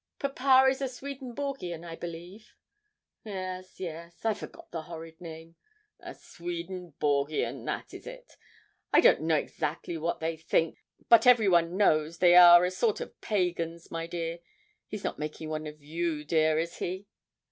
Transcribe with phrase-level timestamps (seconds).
[0.17, 2.55] 'Papa is a Swedenborgian, I believe.'
[3.23, 5.57] 'Yes, yes I forgot the horrid name
[5.99, 8.35] a Swedenborgian, that is it.
[8.91, 13.21] I don't know exactly what they think, but everyone knows they are a sort of
[13.21, 14.39] pagans, my dear.
[14.87, 17.05] He's not making one of you, dear is he?'